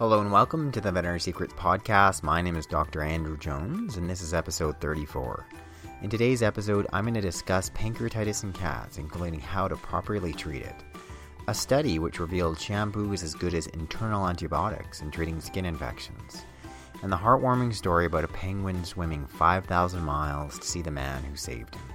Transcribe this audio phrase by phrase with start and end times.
[0.00, 2.22] Hello and welcome to the Veterinary Secrets Podcast.
[2.22, 3.02] My name is Dr.
[3.02, 5.46] Andrew Jones, and this is episode 34.
[6.00, 10.62] In today's episode, I'm going to discuss pancreatitis in cats, including how to properly treat
[10.62, 10.74] it.
[11.48, 16.46] A study which revealed shampoo is as good as internal antibiotics in treating skin infections.
[17.02, 21.36] And the heartwarming story about a penguin swimming 5,000 miles to see the man who
[21.36, 21.89] saved him.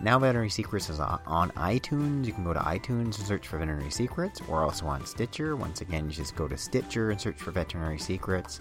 [0.00, 2.26] Now Veterinary Secrets is on iTunes.
[2.26, 4.46] You can go to iTunes and search for Veterinary Secrets.
[4.46, 5.56] We're also on Stitcher.
[5.56, 8.60] Once again, you just go to Stitcher and search for Veterinary Secrets.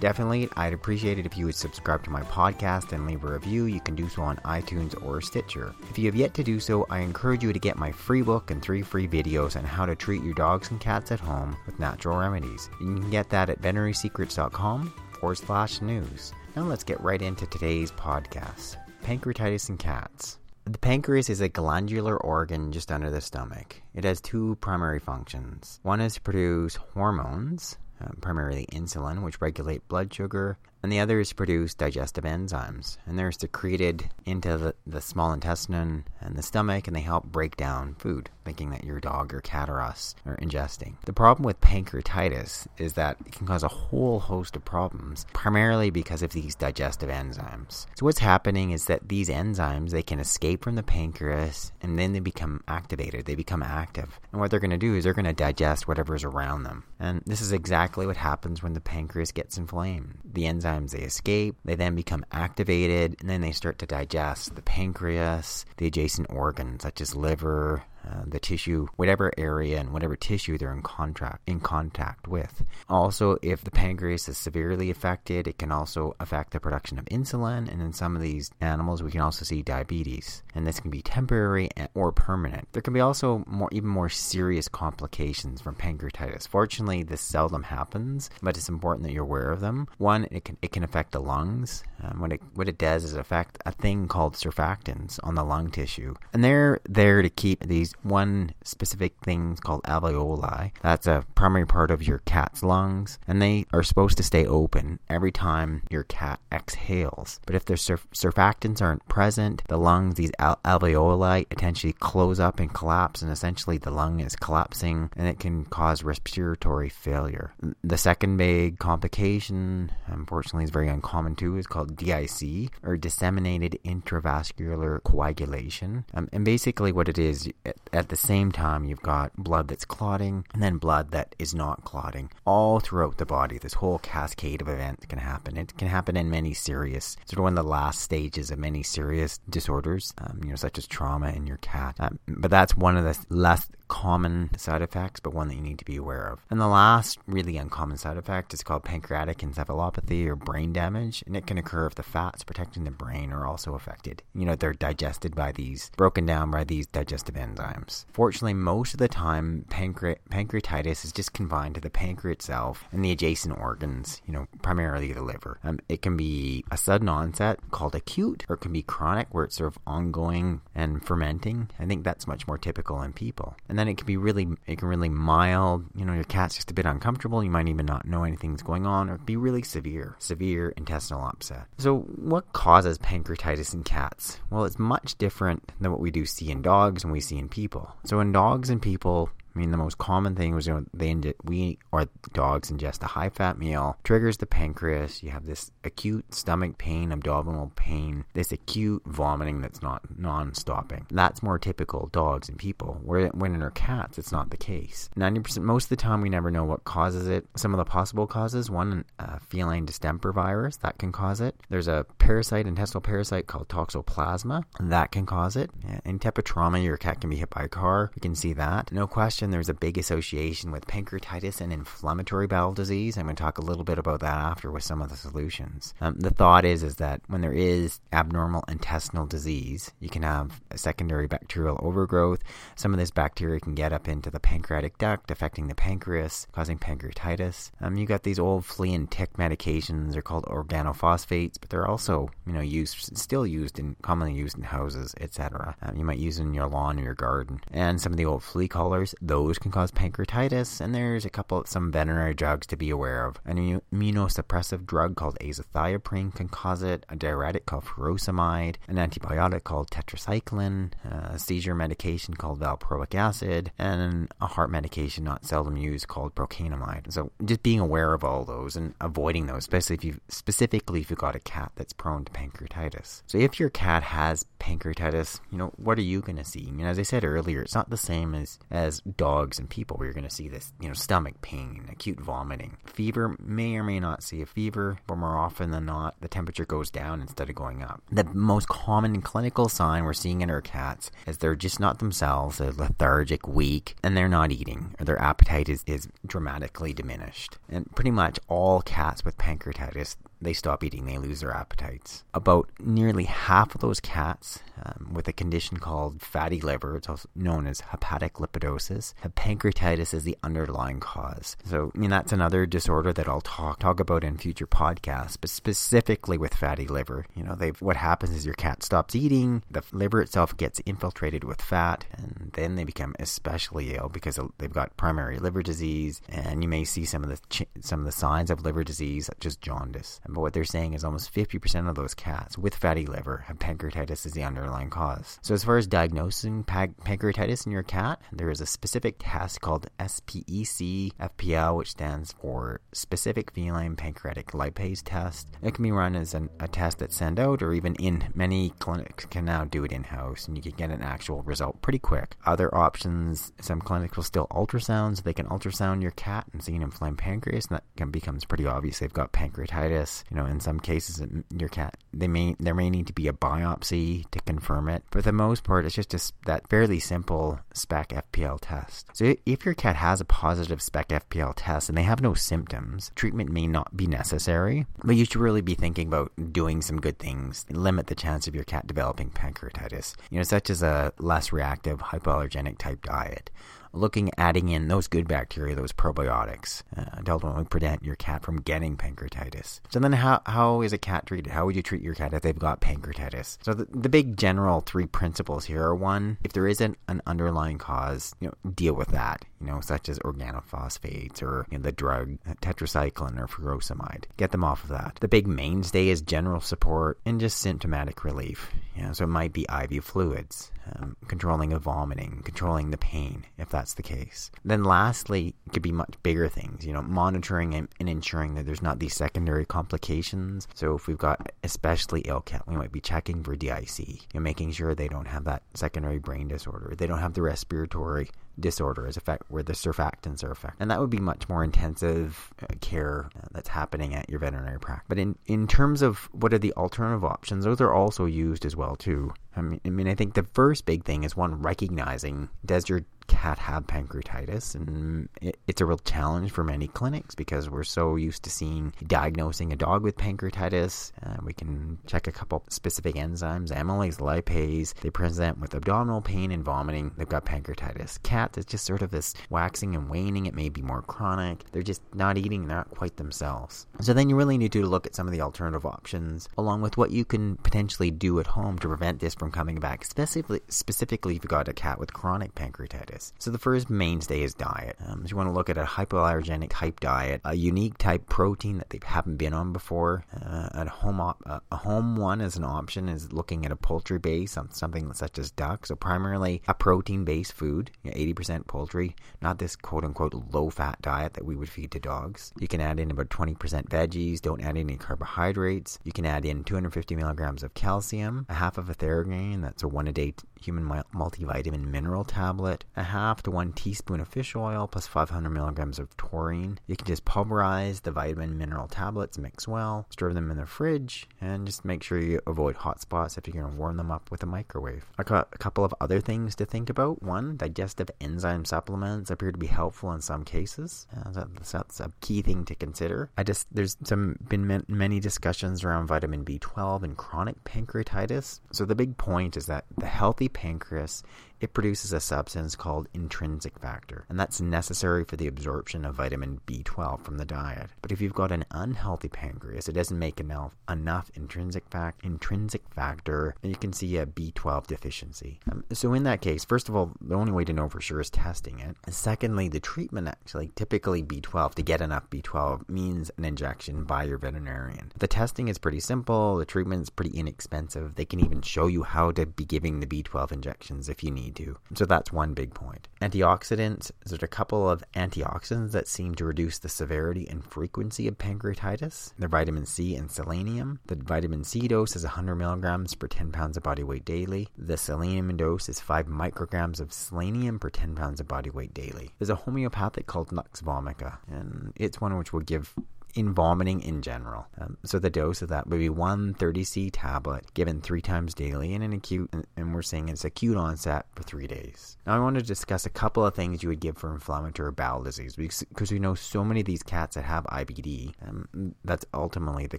[0.00, 3.64] Definitely, I'd appreciate it if you would subscribe to my podcast and leave a review.
[3.64, 5.74] You can do so on iTunes or Stitcher.
[5.90, 8.50] If you have yet to do so, I encourage you to get my free book
[8.50, 11.80] and three free videos on how to treat your dogs and cats at home with
[11.80, 12.70] natural remedies.
[12.80, 16.32] You can get that at veterinarysecrets.com forward slash news.
[16.54, 20.38] Now let's get right into today's podcast Pancreatitis in Cats.
[20.70, 23.80] The pancreas is a glandular organ just under the stomach.
[23.94, 25.80] It has two primary functions.
[25.82, 30.58] One is to produce hormones, uh, primarily insulin, which regulate blood sugar,
[30.88, 32.96] and the other is produce digestive enzymes.
[33.04, 37.58] And they're secreted into the, the small intestine and the stomach, and they help break
[37.58, 40.94] down food, thinking that your dog or cat or us are ingesting.
[41.04, 45.90] The problem with pancreatitis is that it can cause a whole host of problems, primarily
[45.90, 47.84] because of these digestive enzymes.
[47.98, 52.14] So what's happening is that these enzymes they can escape from the pancreas, and then
[52.14, 53.26] they become activated.
[53.26, 56.24] They become active, and what they're going to do is they're going to digest whatever's
[56.24, 56.84] around them.
[56.98, 60.20] And this is exactly what happens when the pancreas gets inflamed.
[60.24, 64.62] The enzymes they escape, they then become activated, and then they start to digest the
[64.62, 70.56] pancreas, the adjacent organs such as liver, uh, the tissue, whatever area and whatever tissue
[70.56, 72.62] they're in contact in contact with.
[72.88, 77.70] Also, if the pancreas is severely affected, it can also affect the production of insulin,
[77.70, 81.02] and in some of these animals, we can also see diabetes, and this can be
[81.02, 82.66] temporary or permanent.
[82.72, 86.48] There can be also more, even more serious complications from pancreatitis.
[86.48, 89.86] Fortunately, this seldom happens, but it's important that you're aware of them.
[89.98, 91.84] One, it can it can affect the lungs.
[92.02, 95.70] Um, what it what it does is affect a thing called surfactants on the lung
[95.70, 100.72] tissue, and they're there to keep these one specific thing called alveoli.
[100.82, 104.98] That's a primary part of your cat's lungs, and they are supposed to stay open
[105.08, 107.40] every time your cat exhales.
[107.46, 112.60] But if the surf- surfactants aren't present, the lungs, these al- alveoli, essentially close up
[112.60, 117.52] and collapse, and essentially the lung is collapsing, and it can cause respiratory failure.
[117.82, 125.02] The second big complication, unfortunately, is very uncommon too, is called DIC, or disseminated intravascular
[125.02, 126.04] coagulation.
[126.14, 127.48] Um, and basically, what it is,
[127.92, 131.84] at the same time, you've got blood that's clotting and then blood that is not
[131.84, 133.58] clotting all throughout the body.
[133.58, 135.56] This whole cascade of events can happen.
[135.56, 138.82] It can happen in many serious, sort of one of the last stages of many
[138.82, 141.96] serious disorders, um, you know, such as trauma in your cat.
[141.98, 145.78] Um, but that's one of the less common side effects, but one that you need
[145.78, 146.40] to be aware of.
[146.50, 151.36] And the last really uncommon side effect is called pancreatic encephalopathy or brain damage, and
[151.36, 154.22] it can occur if the fats protecting the brain are also affected.
[154.34, 158.04] You know, they're digested by these, broken down by these digestive enzymes.
[158.12, 163.04] Fortunately, most of the time, pancre- pancreatitis is just confined to the pancreas itself and
[163.04, 165.58] the adjacent organs, you know, primarily the liver.
[165.64, 169.44] Um, it can be a sudden onset called acute, or it can be chronic where
[169.44, 171.68] it's sort of ongoing and fermenting.
[171.78, 173.56] I think that's much more typical in people.
[173.68, 175.84] And then it can be really it can really mild.
[175.94, 177.42] You know your cat's just a bit uncomfortable.
[177.44, 181.66] You might even not know anything's going on or be really severe severe intestinal upset.
[181.78, 184.40] So what causes pancreatitis in cats?
[184.50, 187.48] Well it's much different than what we do see in dogs and we see in
[187.48, 187.94] people.
[188.04, 191.16] So in dogs and people I mean, the most common thing was you know they
[191.42, 195.20] we or dogs ingest a high fat meal, triggers the pancreas.
[195.20, 201.06] You have this acute stomach pain, abdominal pain, this acute vomiting that's not non-stopping.
[201.10, 203.00] That's more typical dogs and people.
[203.02, 205.10] Where when in our cats, it's not the case.
[205.16, 207.44] Ninety percent, most of the time, we never know what causes it.
[207.56, 211.56] Some of the possible causes: one, uh, feline distemper virus that can cause it.
[211.68, 215.72] There's a parasite, intestinal parasite called toxoplasma that can cause it.
[216.04, 218.12] In type of trauma, your cat can be hit by a car.
[218.14, 218.92] You can see that.
[218.92, 223.16] No question there's a big association with pancreatitis and inflammatory bowel disease.
[223.16, 225.94] I'm going to talk a little bit about that after with some of the solutions.
[226.00, 230.60] Um, the thought is is that when there is abnormal intestinal disease, you can have
[230.74, 232.42] secondary bacterial overgrowth.
[232.76, 236.78] Some of this bacteria can get up into the pancreatic duct, affecting the pancreas, causing
[236.78, 237.70] pancreatitis.
[237.80, 240.12] Um, you got these old flea and tick medications.
[240.12, 244.64] They're called organophosphates, but they're also you know used still used in commonly used in
[244.64, 245.76] houses, etc.
[245.82, 247.60] Um, you might use in your lawn or your garden.
[247.72, 251.30] And some of the old flea collars, those those can cause pancreatitis, and there's a
[251.30, 253.36] couple of some veterinary drugs to be aware of.
[253.44, 259.90] An immunosuppressive drug called azathioprine can cause it, a diuretic called furosemide, an antibiotic called
[259.90, 266.34] tetracycline, a seizure medication called valproic acid, and a heart medication not seldom used called
[266.34, 267.12] procainamide.
[267.12, 271.10] So just being aware of all those and avoiding those, especially if you specifically if
[271.10, 273.22] you've got a cat that's prone to pancreatitis.
[273.26, 276.66] So if your cat has pancreatitis, you know, what are you going to see?
[276.68, 279.96] I mean, as I said earlier, it's not the same as, as dogs and people
[279.96, 282.76] where you're going to see this, you know, stomach pain, acute vomiting.
[282.86, 286.64] Fever may or may not see a fever, but more often than not, the temperature
[286.64, 288.02] goes down instead of going up.
[288.10, 292.58] The most common clinical sign we're seeing in our cats is they're just not themselves,
[292.58, 297.58] they're lethargic, weak, and they're not eating, or their appetite is, is dramatically diminished.
[297.68, 302.24] And pretty much all cats with pancreatitis, they stop eating, they lose their appetites.
[302.34, 307.28] About nearly half of those cats um, with a condition called fatty liver, it's also
[307.34, 311.56] known as hepatic lipidosis, have pancreatitis as the underlying cause.
[311.64, 315.50] So, I mean, that's another disorder that I'll talk talk about in future podcasts, but
[315.50, 317.26] specifically with fatty liver.
[317.34, 321.44] You know, they what happens is your cat stops eating, the liver itself gets infiltrated
[321.44, 326.62] with fat, and then they become especially ill because they've got primary liver disease, and
[326.62, 329.56] you may see some of the some of the signs of liver disease, such as
[329.56, 330.20] jaundice.
[330.28, 334.26] But what they're saying is almost 50% of those cats with fatty liver have pancreatitis
[334.26, 335.38] as the underlying cause.
[335.42, 339.88] So as far as diagnosing pancreatitis in your cat, there is a specific test called
[339.98, 345.48] SPEC FPL, which stands for Specific Feline Pancreatic Lipase Test.
[345.62, 348.70] It can be run as an, a test that's sent out, or even in many
[348.78, 351.98] clinics can now do it in house, and you can get an actual result pretty
[351.98, 352.36] quick.
[352.44, 356.74] Other options, some clinics will still ultrasound, so they can ultrasound your cat and see
[356.74, 360.17] an inflamed pancreas, and that can, becomes pretty obvious they've got pancreatitis.
[360.30, 361.22] You know, in some cases,
[361.56, 365.04] your cat they may there may need to be a biopsy to confirm it.
[365.10, 369.08] For the most part, it's just a, that fairly simple SPEC FPL test.
[369.12, 373.10] So if your cat has a positive SPEC FPL test and they have no symptoms,
[373.14, 374.86] treatment may not be necessary.
[375.04, 378.54] But you should really be thinking about doing some good things limit the chance of
[378.54, 380.14] your cat developing pancreatitis.
[380.30, 383.50] You know, such as a less reactive hypoallergenic type diet
[383.92, 388.60] looking adding in those good bacteria, those probiotics, uh, to ultimately prevent your cat from
[388.60, 389.80] getting pancreatitis.
[389.90, 391.52] So then, how how is a cat treated?
[391.52, 393.58] How would you treat your cat if they've got pancreatitis?
[393.62, 397.78] So the, the big general three principles here are one, if there isn't an underlying
[397.78, 399.44] cause, you know, deal with that.
[399.60, 404.24] You know, such as organophosphates or you know, the drug tetracycline or furosemide.
[404.36, 405.18] Get them off of that.
[405.20, 408.70] The big mainstay is general support and just symptomatic relief.
[408.96, 413.44] You know, so it might be IV fluids, um, controlling the vomiting, controlling the pain,
[413.56, 414.50] if that's the case.
[414.64, 418.66] Then, lastly, it could be much bigger things, you know, monitoring and, and, ensuring that
[418.66, 420.66] there's not these secondary complications.
[420.74, 424.40] So, if we've got especially ill cat, we might be checking for DIC, you know,
[424.40, 429.06] making sure they don't have that secondary brain disorder, they don't have the respiratory disorder
[429.06, 430.80] as effect where the surfactants are affected.
[430.80, 434.78] And that would be much more intensive uh, care uh, that's happening at your veterinary
[434.78, 438.64] practice but in in terms of what are the alternative options those are also used
[438.64, 439.32] as well too.
[439.56, 443.02] I mean, I mean, I think the first big thing is one recognizing does your
[443.28, 448.16] cat have pancreatitis, and it, it's a real challenge for many clinics because we're so
[448.16, 451.12] used to seeing diagnosing a dog with pancreatitis.
[451.24, 454.94] Uh, we can check a couple specific enzymes, amylase, lipase.
[455.00, 457.12] They present with abdominal pain and vomiting.
[457.16, 458.22] They've got pancreatitis.
[458.22, 460.46] Cats, it's just sort of this waxing and waning.
[460.46, 461.64] It may be more chronic.
[461.72, 462.66] They're just not eating.
[462.66, 463.86] Not quite themselves.
[464.00, 466.96] So then you really need to look at some of the alternative options, along with
[466.96, 471.36] what you can potentially do at home to prevent this from coming back, specifically, specifically
[471.36, 473.17] if you've got a cat with chronic pancreatitis.
[473.38, 474.96] So the first mainstay is diet.
[475.06, 478.78] Um, so you want to look at a hypoallergenic type diet, a unique type protein
[478.78, 480.24] that they haven't been on before.
[480.34, 484.18] Uh, a home op- a home one as an option is looking at a poultry
[484.18, 485.86] base, something such as duck.
[485.86, 490.70] So primarily a protein based food, you know, 80% poultry, not this quote unquote low
[490.70, 492.52] fat diet that we would feed to dogs.
[492.58, 493.56] You can add in about 20%
[493.88, 494.40] veggies.
[494.40, 495.98] Don't add any carbohydrates.
[496.04, 499.88] You can add in 250 milligrams of calcium, a half of a Theragran that's a
[499.88, 500.84] one a day human
[501.14, 506.16] multivitamin mineral tablet, a half to one teaspoon of fish oil, plus 500 milligrams of
[506.16, 506.78] taurine.
[506.86, 511.28] You can just pulverize the vitamin mineral tablets, mix well, store them in the fridge,
[511.40, 514.30] and just make sure you avoid hot spots if you're going to warm them up
[514.30, 515.06] with a microwave.
[515.18, 517.22] I got a couple of other things to think about.
[517.22, 521.06] One, digestive enzyme supplements appear to be helpful in some cases.
[521.16, 523.30] Uh, that's, that's a key thing to consider.
[523.36, 528.60] I just there's some been many discussions around vitamin B12 and chronic pancreatitis.
[528.72, 531.22] So the big point is that the healthy pancreas
[531.60, 536.60] it produces a substance called intrinsic factor, and that's necessary for the absorption of vitamin
[536.66, 537.90] B12 from the diet.
[538.02, 542.82] But if you've got an unhealthy pancreas, it doesn't make enough, enough intrinsic, fact, intrinsic
[542.90, 545.60] factor, and you can see a B12 deficiency.
[545.70, 548.20] Um, so in that case, first of all, the only way to know for sure
[548.20, 548.96] is testing it.
[549.04, 554.24] And secondly, the treatment actually, typically B12, to get enough B12 means an injection by
[554.24, 555.12] your veterinarian.
[555.18, 558.14] The testing is pretty simple, the treatment is pretty inexpensive.
[558.14, 561.47] They can even show you how to be giving the B12 injections if you need
[561.52, 561.78] to.
[561.94, 563.08] So that's one big point.
[563.20, 568.38] Antioxidants, there's a couple of antioxidants that seem to reduce the severity and frequency of
[568.38, 569.32] pancreatitis.
[569.38, 571.00] They're vitamin C and selenium.
[571.06, 574.68] The vitamin C dose is 100 milligrams per 10 pounds of body weight daily.
[574.76, 579.30] The selenium dose is 5 micrograms of selenium per 10 pounds of body weight daily.
[579.38, 582.94] There's a homeopathic called Nux Vomica, and it's one which will give
[583.34, 584.66] in vomiting in general.
[584.80, 588.94] Um, so the dose of that would be one 30C tablet given three times daily
[588.94, 592.16] in an acute, and we're saying it's acute onset for three days.
[592.26, 595.22] Now I want to discuss a couple of things you would give for inflammatory bowel
[595.22, 599.86] disease because we know so many of these cats that have IBD, um, that's ultimately
[599.86, 599.98] the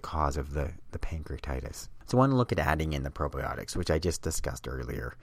[0.00, 1.88] cause of the, the pancreatitis.
[2.10, 5.14] So to look at adding in the probiotics, which I just discussed earlier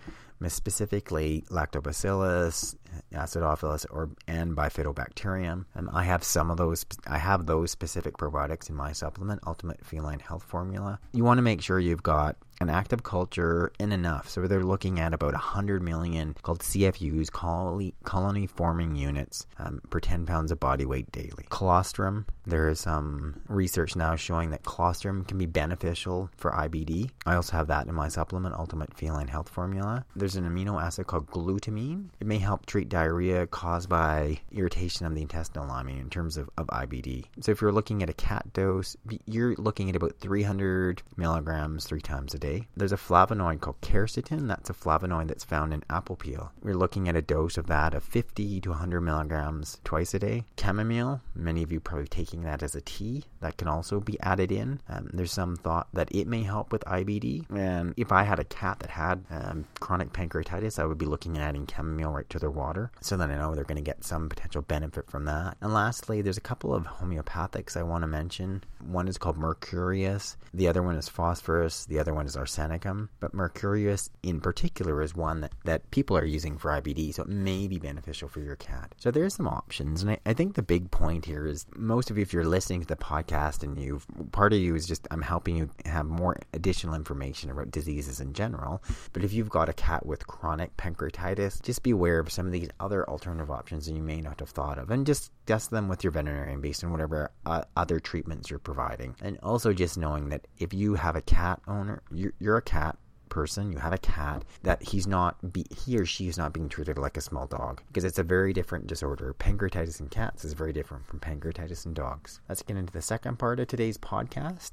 [0.54, 2.76] specifically lactobacillus,
[3.12, 5.66] acidophilus, or and bifidobacterium.
[5.76, 6.86] Um, I have some of those.
[7.06, 11.00] I have those specific probiotics in my supplement, Ultimate Feline Health Formula.
[11.12, 14.30] You want to make sure you've got an active culture in enough.
[14.30, 20.26] So they're looking at about 100 million called CFUs, colony forming units, um, per 10
[20.26, 21.46] pounds of body weight daily.
[21.50, 27.12] Colostrum, there is some research now showing that colostrum can be beneficial for IBD.
[27.26, 30.06] I also have that in my supplement, Ultimate Feline Health Formula.
[30.16, 32.10] There's an amino acid called glutamine.
[32.20, 36.50] It may help treat diarrhea caused by irritation of the intestinal lining in terms of,
[36.58, 37.26] of IBD.
[37.42, 38.96] So if you're looking at a cat dose,
[39.26, 42.68] you're looking at about 300 milligrams three times a day day.
[42.76, 44.48] There's a flavonoid called quercetin.
[44.48, 46.52] That's a flavonoid that's found in apple peel.
[46.62, 50.46] We're looking at a dose of that of 50 to 100 milligrams twice a day.
[50.60, 53.24] Chamomile, many of you probably taking that as a tea.
[53.42, 54.82] That can also be added in.
[54.88, 57.50] Um, there's some thought that it may help with IBD.
[57.52, 61.38] And if I had a cat that had um, chronic pancreatitis, I would be looking
[61.38, 64.04] at adding chamomile right to their water so that I know they're going to get
[64.04, 65.58] some potential benefit from that.
[65.62, 68.64] And lastly, there's a couple of homeopathics I want to mention.
[68.86, 73.34] One is called Mercurius, the other one is phosphorus, the other one is arsenicum, but
[73.34, 77.68] Mercurius in particular is one that, that people are using for IBD, so it may
[77.68, 78.94] be beneficial for your cat.
[78.98, 82.18] So there's some options, and I, I think the big point here is most of
[82.18, 85.22] you, if you're listening to the podcast and you've, part of you is just I'm
[85.22, 88.82] helping you have more additional information about diseases in general,
[89.14, 92.52] but if you've got a cat with chronic pancreatitis, just be aware of some of
[92.52, 95.88] these other alternative options that you may not have thought of, and just discuss them
[95.88, 99.16] with your veterinarian based on whatever uh, other treatments you're providing.
[99.22, 102.02] And also just knowing that if you have a cat owner,
[102.40, 102.98] you're, a cat
[103.30, 106.70] person, you have a cat, that he's not be, he or she is not being
[106.70, 109.36] treated like a small dog because it's a very different disorder.
[109.40, 112.42] Pancreatitis in cats is very different from pancreatitis in dogs.
[112.50, 114.72] Let's get into the second part of today's podcast.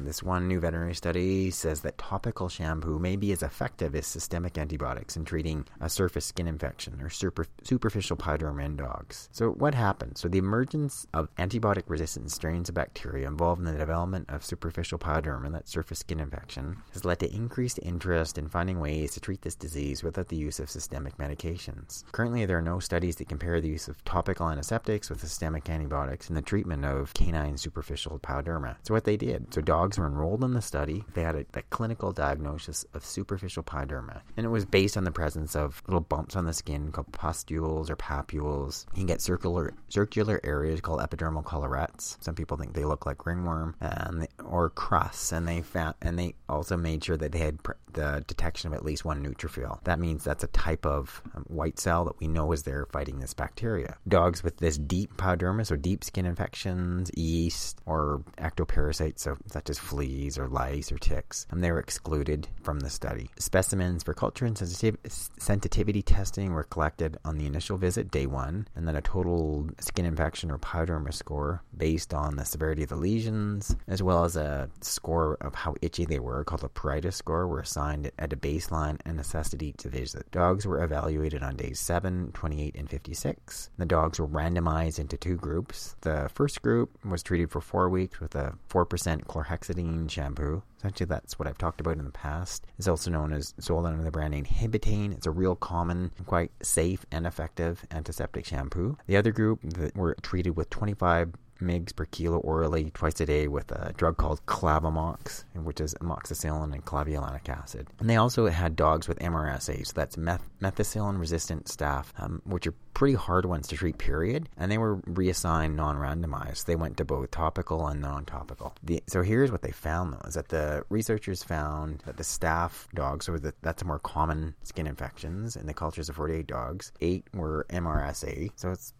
[0.00, 4.58] This one new veterinary study says that topical shampoo may be as effective as systemic
[4.58, 9.28] antibiotics in treating a surface skin infection or super, superficial pyoderma in dogs.
[9.32, 10.18] So what happened?
[10.18, 14.98] So the emergence of antibiotic resistant strains of bacteria involved in the development of superficial
[14.98, 19.20] pyoderma, and that surface skin infection, has led to increased interest in finding ways to
[19.20, 22.04] treat this disease without the use of systemic medications.
[22.12, 26.28] Currently, there are no studies that compare the use of topical antiseptics with systemic antibiotics
[26.28, 28.76] in the treatment of canine superficial pyoderma.
[28.82, 31.62] So, what they did so, dogs were enrolled in the study, they had a, a
[31.70, 36.36] clinical diagnosis of superficial pyoderma, and it was based on the presence of little bumps
[36.36, 38.84] on the skin called pustules or papules.
[38.92, 42.22] You can get circular circular areas called epidermal collarettes.
[42.22, 46.34] Some people think they look like ringworm, and or crusts, and they found and they
[46.46, 47.58] also made sure that they had
[47.96, 49.82] the detection of at least one neutrophil.
[49.84, 53.18] That means that's a type of um, white cell that we know is there fighting
[53.18, 53.96] this bacteria.
[54.06, 59.78] Dogs with this deep pyoderma, or deep skin infections, yeast, or ectoparasites, so such as
[59.78, 63.30] fleas or lice or ticks, and they were excluded from the study.
[63.38, 68.86] Specimens for culture and sensitivity testing were collected on the initial visit, day one, and
[68.86, 73.74] then a total skin infection or pyoderma score based on the severity of the lesions,
[73.88, 77.60] as well as a score of how itchy they were called a pruritus score, were
[77.60, 80.30] assigned assigned at a baseline and necessity to visit.
[80.30, 83.70] Dogs were evaluated on days 7, 28, and 56.
[83.78, 85.96] The dogs were randomized into two groups.
[86.00, 90.62] The first group was treated for four weeks with a 4% chlorhexidine shampoo.
[90.78, 92.66] Essentially, that's what I've talked about in the past.
[92.78, 95.12] It's also known as sold under the brand name Hibitane.
[95.12, 98.98] It's a real common, quite safe and effective antiseptic shampoo.
[99.06, 103.48] The other group that were treated with 25 mgs per kilo orally twice a day
[103.48, 107.88] with a drug called Clavamox, which is amoxicillin and clavulanic acid.
[107.98, 112.66] And they also had dogs with MRSA, so that's meth- methicillin resistant staph, um, which
[112.66, 114.48] are pretty hard ones to treat, period.
[114.56, 116.64] And they were reassigned non randomized.
[116.64, 118.74] They went to both topical and non topical.
[119.06, 123.28] So here's what they found though is that the researchers found that the staph dogs,
[123.28, 127.66] or the, that's more common skin infections in the cultures of 48 dogs, eight were
[127.70, 128.50] MRSA.
[128.56, 128.94] So it's,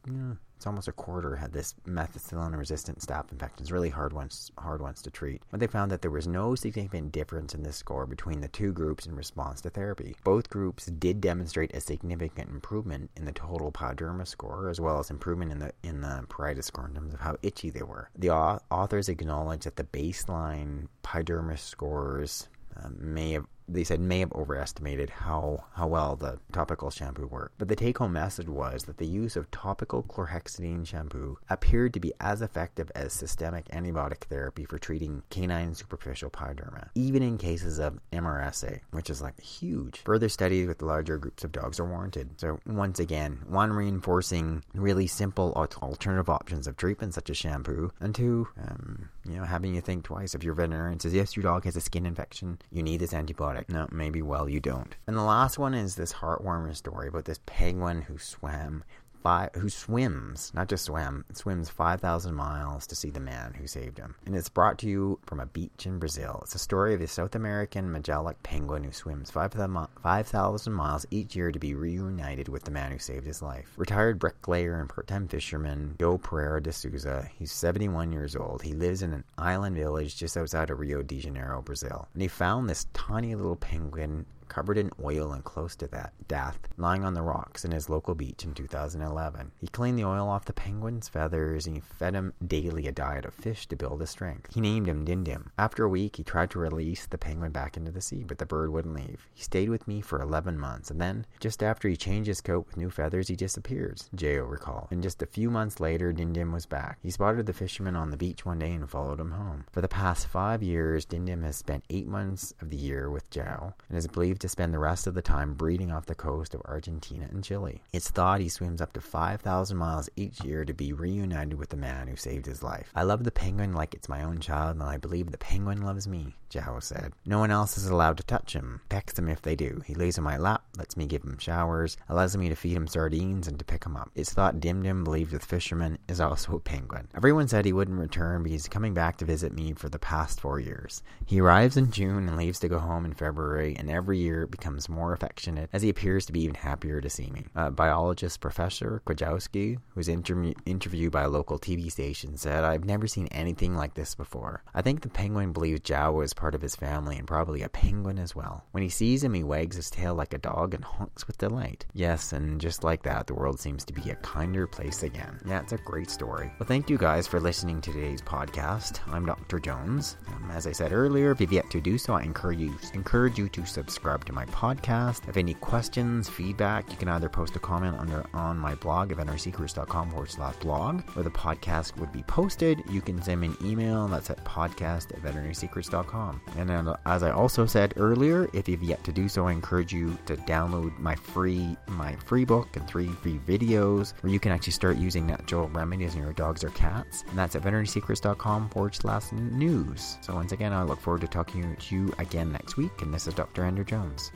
[0.56, 3.62] it's almost a quarter had this methicillin resistant staph infection.
[3.62, 5.42] It's really hard ones, hard ones to treat.
[5.50, 8.72] But they found that there was no significant difference in this score between the two
[8.72, 10.16] groups in response to therapy.
[10.24, 15.10] Both groups did demonstrate a significant improvement in the total pyoderma score, as well as
[15.10, 18.08] improvement in the in the pruritus score in terms of how itchy they were.
[18.16, 22.48] The authors acknowledge that the baseline pyoderma scores
[22.82, 27.58] um, may have they said may have overestimated how, how well the topical shampoo worked.
[27.58, 32.00] But the take home message was that the use of topical chlorhexidine shampoo appeared to
[32.00, 37.78] be as effective as systemic antibiotic therapy for treating canine superficial pyoderma, even in cases
[37.78, 40.00] of MRSA, which is like huge.
[40.04, 42.40] Further studies with larger groups of dogs are warranted.
[42.40, 48.14] So, once again, one reinforcing really simple alternative options of treatment, such as shampoo, and
[48.14, 51.64] two, um, you know, having you think twice if your veterinarian says, yes, your dog
[51.64, 54.96] has a skin infection, you need this antibiotic no, maybe well you don't.
[55.06, 58.84] And the last one is this heartwarming story about this penguin who swam
[59.22, 63.98] five, who swims, not just swam, swims 5,000 miles to see the man who saved
[63.98, 64.14] him.
[64.24, 66.40] And it's brought to you from a beach in Brazil.
[66.42, 71.52] It's a story of a South American Magellanic penguin who swims 5,000 miles each year
[71.52, 73.72] to be reunited with the man who saved his life.
[73.76, 77.28] Retired bricklayer and part-time fisherman Joe Pereira de Souza.
[77.38, 78.62] He's 71 years old.
[78.62, 82.08] He lives in an island village just outside of Rio de Janeiro, Brazil.
[82.12, 86.58] And he found this tiny little penguin covered in oil and close to that death,
[86.76, 89.52] lying on the rocks in his local beach in 2011.
[89.60, 93.24] He cleaned the oil off the penguin's feathers and he fed him daily a diet
[93.24, 94.54] of fish to build his strength.
[94.54, 95.48] He named him Dindim.
[95.58, 98.46] After a week, he tried to release the penguin back into the sea, but the
[98.46, 99.28] bird wouldn't leave.
[99.34, 102.66] He stayed with me for 11 months, and then, just after he changed his coat
[102.66, 104.88] with new feathers, he disappears, Jao recalled.
[104.90, 106.98] And just a few months later, Dindim was back.
[107.02, 109.64] He spotted the fisherman on the beach one day and followed him home.
[109.72, 113.74] For the past five years, Dindim has spent eight months of the year with Joe
[113.88, 116.62] and is believed to spend the rest of the time breeding off the coast of
[116.64, 117.82] Argentina and Chile.
[117.92, 121.76] It's thought he swims up to 5,000 miles each year to be reunited with the
[121.76, 122.90] man who saved his life.
[122.94, 126.06] I love the penguin like it's my own child, and I believe the penguin loves
[126.06, 127.12] me, Jao said.
[127.24, 128.80] No one else is allowed to touch him.
[128.88, 129.82] Pecks him if they do.
[129.86, 132.86] He lays on my lap, lets me give him showers, allows me to feed him
[132.86, 134.10] sardines and to pick him up.
[134.14, 137.08] It's thought Dindim, believed the fisherman, is also a penguin.
[137.14, 140.40] Everyone said he wouldn't return but he's coming back to visit me for the past
[140.40, 141.02] four years.
[141.24, 144.50] He arrives in June and leaves to go home in February, and every year it
[144.50, 147.46] becomes more affectionate as he appears to be even happier to see me.
[147.54, 152.84] Uh, biologist Professor Krajewski, who was inter- interviewed by a local TV station, said, I've
[152.84, 154.62] never seen anything like this before.
[154.74, 158.18] I think the penguin believes Jao is part of his family and probably a penguin
[158.18, 158.64] as well.
[158.70, 161.86] When he sees him, he wags his tail like a dog and honks with delight.
[161.94, 165.40] Yes, and just like that, the world seems to be a kinder place again.
[165.46, 166.52] Yeah, it's a great story.
[166.58, 169.00] Well, thank you guys for listening to today's podcast.
[169.08, 169.58] I'm Dr.
[169.58, 170.16] Jones.
[170.28, 173.38] Um, as I said earlier, if you've yet to do so, I encourage you, encourage
[173.38, 175.28] you to subscribe to my podcast.
[175.28, 179.18] If any questions, feedback, you can either post a comment under on my blog at
[179.18, 182.82] veterinarysecrets.com forward slash blog, where the podcast would be posted.
[182.90, 186.25] You can send me an email, that's at podcast at veterinarysecrets.com.
[186.56, 189.92] And then, as I also said earlier, if you've yet to do so, I encourage
[189.92, 194.52] you to download my free my free book and three free videos where you can
[194.52, 197.24] actually start using natural remedies in your dogs or cats.
[197.28, 200.18] And that's at veterinarysecrets.com forward slash news.
[200.20, 203.02] So once again, I look forward to talking to you again next week.
[203.02, 203.64] And this is Dr.
[203.64, 204.32] Andrew Jones.